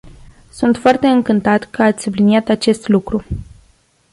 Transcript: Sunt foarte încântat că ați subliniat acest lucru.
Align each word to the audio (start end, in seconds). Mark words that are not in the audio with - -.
Sunt 0.51 0.77
foarte 0.77 1.07
încântat 1.07 1.63
că 1.63 1.83
ați 1.83 2.03
subliniat 2.03 2.49
acest 2.49 2.87
lucru. 2.87 3.25